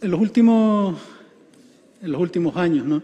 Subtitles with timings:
[0.00, 0.98] En los últimos,
[2.02, 3.02] en los últimos años, ¿no?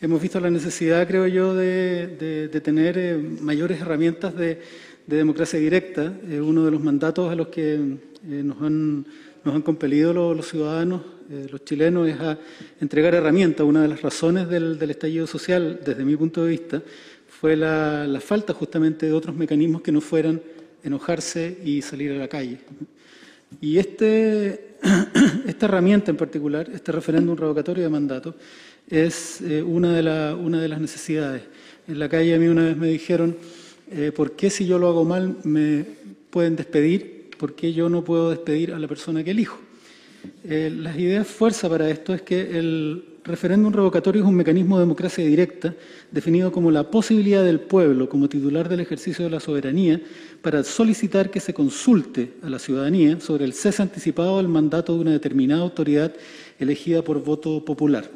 [0.00, 4.60] hemos visto la necesidad, creo yo, de, tener eh, mayores herramientas de,
[5.06, 6.12] democracia directa.
[6.28, 9.06] Eh, uno de los mandatos a los que eh, nos, han,
[9.44, 11.02] nos han compelido los, ciudadanos,
[11.50, 12.38] los chilenos, es a
[12.80, 13.66] entregar herramientas.
[13.66, 16.82] Una de las razones del, estallido social, desde mi punto de vista,
[17.28, 20.40] fue la, la falta justamente de otros mecanismos que no fueran
[20.82, 22.58] enojarse y salir a la calle.
[23.60, 24.73] Y este,
[25.64, 28.34] esta herramienta en particular, este referéndum revocatorio de mandato,
[28.86, 31.40] es eh, una, de las necesidades.
[31.88, 33.34] En la calle a mí una vez me dijeron,
[33.90, 35.86] eh, ¿por qué si yo lo hago mal me
[36.28, 37.30] pueden despedir?
[37.38, 39.58] ¿Por qué yo no puedo despedir a la persona que elijo?
[40.44, 44.82] Eh, las ideas fuerza para esto es que el referéndum revocatorio es un mecanismo de
[44.82, 45.74] democracia directa
[46.10, 50.00] definido como la posibilidad del pueblo, como titular del ejercicio de la soberanía,
[50.42, 55.00] para solicitar que se consulte a la ciudadanía sobre el cese anticipado del mandato de
[55.00, 56.12] una determinada autoridad
[56.58, 58.10] elegida por voto popular.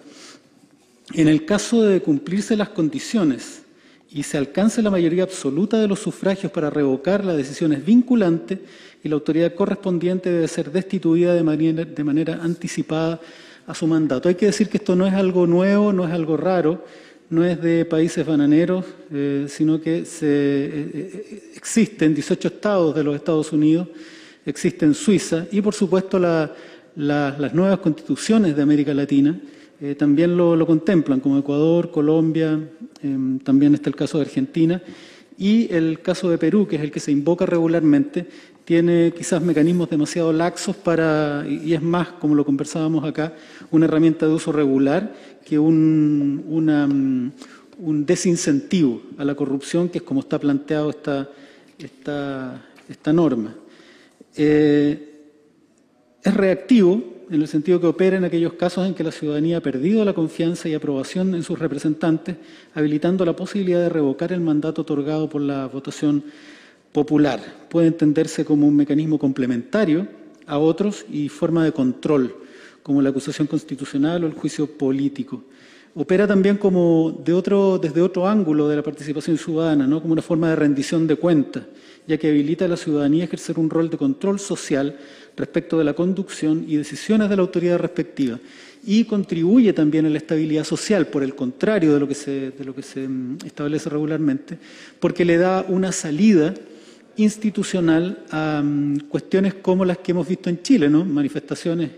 [1.15, 3.63] En el caso de cumplirse las condiciones
[4.11, 8.61] y se alcance la mayoría absoluta de los sufragios para revocar la decisión es vinculante
[9.03, 13.21] y la autoridad correspondiente debe ser destituida de manera, anticipada
[13.69, 14.29] a su mandato.
[14.31, 16.83] Hay que decir que esto no es algo nuevo, no es algo raro,
[17.29, 22.95] no es de países bananeros, eh, sino que se, eh, eh, existe en 18 estados
[22.95, 23.89] de los Estados Unidos,
[24.47, 29.39] existe en Suiza y, por supuesto, las nuevas constituciones de América Latina
[29.97, 32.59] también lo, contemplan, como Ecuador, Colombia,
[33.01, 34.83] em, también está el caso de Argentina,
[35.39, 38.27] y el caso de Perú, que es el que se invoca regularmente,
[38.65, 43.35] tiene quizás mecanismos demasiado laxos para, y es más, como lo conversábamos acá,
[43.71, 45.15] una herramienta de uso regular
[45.47, 47.33] que un, mm,
[47.79, 51.31] un desincentivo a la corrupción, que es como está planteado esta,
[51.79, 53.55] esta, esta norma.
[54.37, 55.09] Eh,
[56.23, 59.61] es reactivo, en el sentido que opera en aquellos casos en que la ciudadanía ha
[59.61, 62.37] perdido la confianza y aprobación en sus representantes,
[62.75, 66.25] habilitando la posibilidad de revocar el mandato otorgado por la votación
[66.93, 67.41] popular.
[67.69, 70.09] Puede entenderse como un mecanismo complementario
[70.47, 72.35] a otros y forma de control,
[72.83, 75.45] como la acusación constitucional o el juicio político.
[75.95, 80.01] Opera también como de otro, desde otro ángulo de la participación ciudadana, ¿no?
[80.01, 81.65] como una forma de rendición de cuentas,
[82.07, 84.97] ya que habilita a la ciudadanía a ejercer un rol de control social
[85.37, 88.39] respecto de la conducción y decisiones de la autoridad respectiva
[88.85, 92.65] y contribuye también a la estabilidad social, por el contrario de lo que se, de
[92.65, 94.59] lo que se mm, establece regularmente,
[95.01, 96.55] porque le da una salida
[97.17, 101.05] institucional a mm, cuestiones como las que hemos visto en Chile, ¿no?
[101.05, 101.91] manifestaciones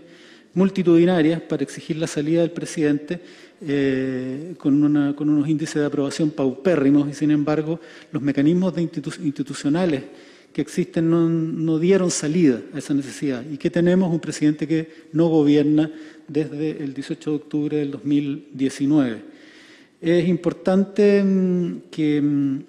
[0.53, 3.19] multitudinarias para exigir la salida del presidente
[3.61, 7.79] eh, con, con, unos índices de aprobación paupérrimos y, sin embargo,
[8.11, 10.03] los mecanismos de institucionales
[10.51, 15.27] que existen no, dieron salida a esa necesidad y que tenemos un presidente que no
[15.27, 15.89] gobierna
[16.27, 19.21] desde el 18 de octubre del 2019.
[20.01, 22.59] Es importante mm, que, mm,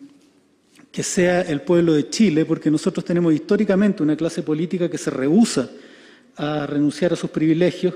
[0.93, 5.11] que sea el pueblo de Chile, porque nosotros tenemos históricamente una clase política que se
[5.11, 5.69] rehúsa
[6.37, 7.95] a renunciar a sus privilegios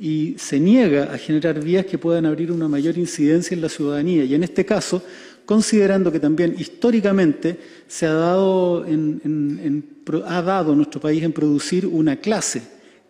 [0.00, 4.24] y se niega a generar vías que puedan abrir una mayor incidencia en la ciudadanía.
[4.24, 5.02] Y en este caso,
[5.44, 7.56] considerando que también históricamente
[7.86, 9.84] se ha dado, en,
[10.26, 12.62] ha dado nuestro país en producir una clase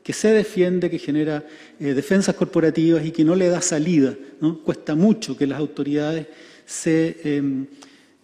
[0.03, 1.45] que se defiende, que genera
[1.79, 4.17] eh, defensas corporativas y que no le da salida.
[4.41, 4.63] ¿no?
[4.63, 6.27] Cuesta mucho que las autoridades
[6.65, 7.67] se, em,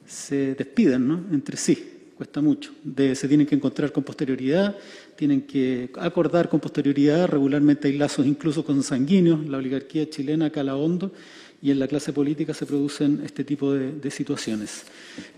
[0.07, 1.25] se despidan ¿no?
[1.33, 2.73] entre sí, cuesta mucho.
[2.97, 4.77] se tienen que encontrar con posterioridad,
[5.17, 11.13] tienen que acordar con posterioridad, regularmente hay lazos incluso consanguíneos, la oligarquía chilena cala hondo
[11.61, 14.85] y en la clase política se producen este tipo de, situaciones.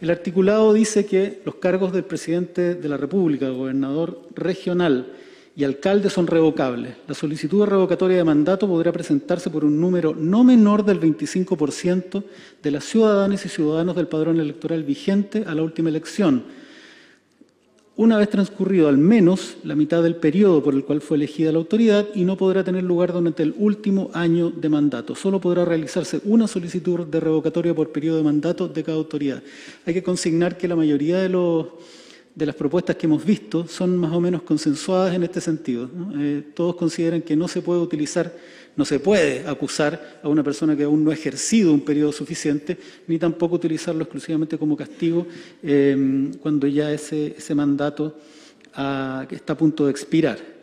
[0.00, 5.06] El articulado dice que los cargos del presidente de la República, gobernador regional
[5.54, 6.96] y alcalde son revocables.
[7.06, 12.24] La solicitud de revocatoria de mandato podrá presentarse por un número no menor del 25%
[12.62, 16.65] de las ciudadanas y ciudadanos del padrón electoral vigente a la última elección
[17.96, 21.58] una vez transcurrido al menos la mitad del periodo por el cual fue elegida la
[21.58, 25.14] autoridad y no podrá tener lugar durante el último año de mandato.
[25.14, 29.42] Solo podrá realizarse una solicitud de revocatoria por periodo de mandato de cada autoridad.
[29.86, 31.68] Hay que consignar que la mayoría de, los,
[32.36, 35.90] de las propuestas que hemos visto son más o menos consensuadas en este sentido.
[36.16, 38.32] Eh, todos consideran que no se puede utilizar
[38.76, 42.76] no se puede acusar a una persona que aún no ha ejercido un periodo suficiente,
[43.06, 45.26] ni tampoco utilizarlo exclusivamente como castigo
[45.62, 48.18] em, cuando ya ese, mandato
[48.74, 50.55] ah, está a punto de expirar.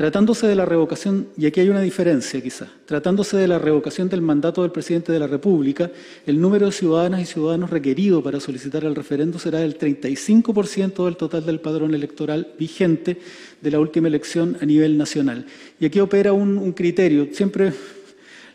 [0.00, 4.22] Tratándose de la revocación, y aquí hay una diferencia quizás, tratándose de la revocación del
[4.22, 5.90] mandato del presidente de la República,
[6.24, 11.18] el número de ciudadanas y ciudadanos requerido para solicitar el referendo será del 35% del
[11.18, 13.18] total del padrón electoral vigente
[13.60, 15.44] de la última elección a nivel nacional.
[15.78, 17.70] Y aquí opera un, criterio, siempre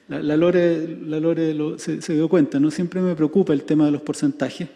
[0.07, 2.71] la, Lore, se, dio cuenta, ¿no?
[2.71, 4.67] siempre me preocupa el tema de los porcentajes,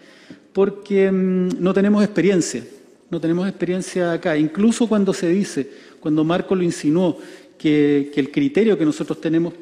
[0.53, 2.63] porque mm, no tenemos experiencia,
[3.09, 5.69] no tenemos experiencia acá, incluso cuando se dice
[5.99, 7.17] cuando Marco lo insinuó,
[7.57, 9.53] que, el criterio que nosotros tenemos,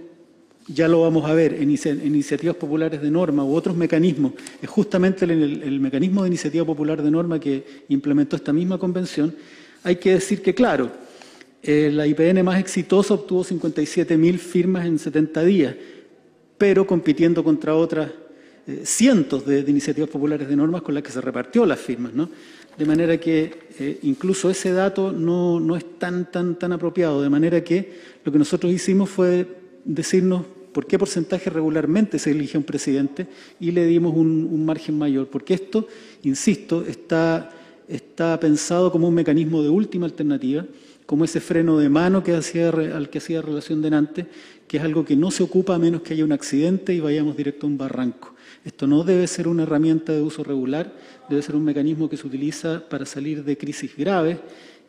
[0.67, 5.25] ya lo vamos a ver, en, iniciativas populares de norma u otros mecanismos, es justamente
[5.25, 9.35] el, mecanismo de iniciativa popular de norma que implementó esta misma convención,
[9.83, 10.91] hay que decir que, claro,
[11.63, 15.75] eh, la IPN más exitosa obtuvo 57.000 firmas en 70 días,
[16.57, 18.11] pero compitiendo contra otras
[18.67, 22.13] eh, cientos de, iniciativas populares de normas con las que se repartió las firmas.
[22.13, 22.29] ¿no?
[22.77, 27.63] de manera que eh, incluso ese dato no, es tan, tan, tan apropiado, de manera
[27.63, 27.91] que
[28.23, 29.47] lo que nosotros hicimos fue
[29.83, 30.43] decirnos
[30.73, 33.25] por qué porcentaje regularmente se elige un presidente
[33.59, 35.87] y le dimos un, margen mayor, porque esto,
[36.23, 37.51] insisto, está,
[37.87, 40.65] está pensado como un mecanismo de última alternativa,
[41.05, 44.27] como ese freno de mano que hacía, al que hacía relación delante,
[44.67, 47.37] que es algo que no se ocupa a menos que haya un accidente y vayamos
[47.37, 48.35] directo a un barranco.
[48.65, 50.93] Esto no debe ser una herramienta de uso regular,
[51.29, 54.39] debe ser un mecanismo que se utiliza para salir de crisis graves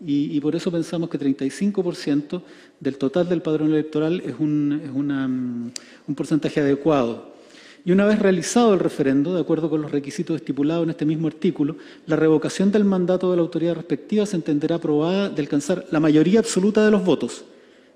[0.04, 2.42] y, por eso pensamos que 35%
[2.78, 5.72] del total del padrón electoral es, un,
[6.06, 7.37] un porcentaje adecuado.
[7.84, 11.26] Y una vez realizado el referendo, de acuerdo con los requisitos estipulados en este mismo
[11.26, 11.76] artículo,
[12.06, 16.40] la revocación del mandato de la autoridad respectiva se entenderá aprobada de alcanzar la mayoría
[16.40, 17.44] absoluta de los votos.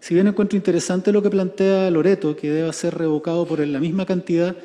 [0.01, 4.05] Si bien encuentro interesante lo que plantea Loreto, que deba ser revocado por la misma
[4.05, 4.57] cantidad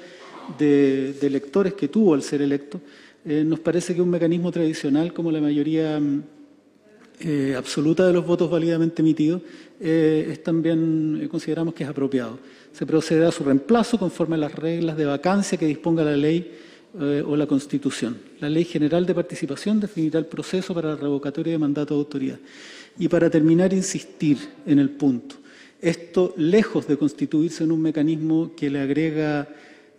[0.58, 2.80] de, electores que tuvo al ser electo,
[3.26, 6.24] eh, nos parece que un mecanismo tradicional como la mayoría mm,
[7.20, 9.42] eh, absoluta de los votos válidamente emitidos
[9.80, 12.40] eh, es también consideramos que es apropiado.
[12.72, 16.52] Se procederá a su reemplazo conforme a las reglas de vacancia que disponga la ley
[17.00, 18.18] o la Constitución.
[18.40, 22.40] La Ley General de Participación definirá el proceso para la revocatoria de mandato de autoridad.
[22.98, 25.36] Y para terminar, insistir en el punto.
[25.80, 29.48] Esto, lejos de constituirse en un mecanismo que le agrega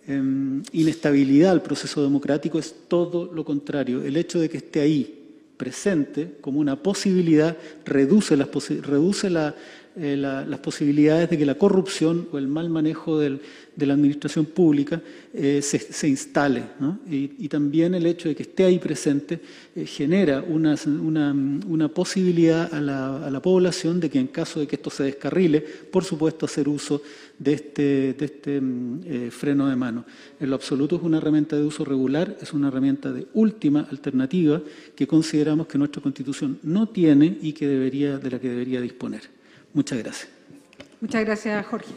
[0.09, 4.03] Em, inestabilidad al proceso democrático es todo lo contrario.
[4.03, 5.18] El hecho de que esté ahí
[5.58, 8.49] presente como una posibilidad reduce, las
[8.81, 9.55] reduce la,
[10.00, 13.41] eh, las posibilidades de que la corrupción o el mal manejo de
[13.77, 15.03] la administración pública
[15.35, 16.62] eh, se, instale.
[17.11, 19.41] Y, también el hecho de que esté ahí presente
[19.75, 20.77] eh, genera una,
[21.89, 26.47] posibilidad a la, población de que en caso de que esto se descarrile, por supuesto
[26.47, 27.03] hacer uso
[27.39, 30.05] de este, de este mm, freno de mano.
[30.39, 34.62] En lo absoluto es una herramienta de uso regular, es una herramienta de última alternativa
[34.95, 39.38] que consideramos que nuestra Constitución no tiene y que debería, de la que debería disponer.
[39.78, 40.28] Muchas gracias.
[41.00, 41.94] Muchas gracias, Jorge.